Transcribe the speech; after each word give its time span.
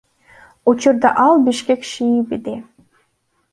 Учурда 0.69 1.09
ал 1.25 1.35
Бишкек 1.45 1.81
ШИИБде. 1.91 2.55